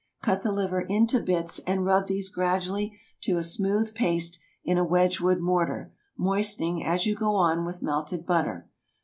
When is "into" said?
0.81-1.19